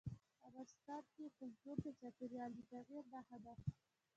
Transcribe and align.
افغانستان 0.47 1.03
کې 1.13 1.25
کلتور 1.39 1.75
د 1.83 1.87
چاپېریال 1.99 2.51
د 2.55 2.59
تغیر 2.71 3.03
نښه 3.13 3.37
ده. 3.43 3.53